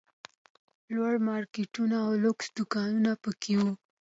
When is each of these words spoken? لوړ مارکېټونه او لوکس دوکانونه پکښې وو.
لوړ 0.93 1.15
مارکېټونه 1.27 1.95
او 2.05 2.11
لوکس 2.23 2.47
دوکانونه 2.57 3.11
پکښې 3.23 3.55
وو. 3.59 3.71